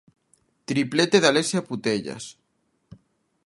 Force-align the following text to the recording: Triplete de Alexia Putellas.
Triplete 0.69 1.17
de 1.21 1.27
Alexia 1.31 1.61
Putellas. 1.67 2.23